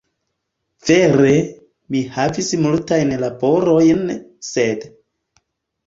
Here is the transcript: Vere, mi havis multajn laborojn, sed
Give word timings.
Vere, 0.89 1.33
mi 1.97 2.03
havis 2.21 2.51
multajn 2.65 3.15
laborojn, 3.27 4.05
sed 4.53 4.93